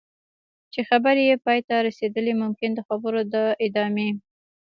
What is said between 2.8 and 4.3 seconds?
خبرو د ادامې.